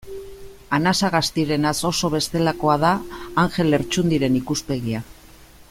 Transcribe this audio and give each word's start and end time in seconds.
Anasagastirenaz 0.77 1.73
oso 1.89 2.11
bestelakoa 2.15 2.79
da 2.85 2.95
Anjel 3.45 3.71
Lertxundiren 3.75 4.41
ikuspegia. 4.43 5.03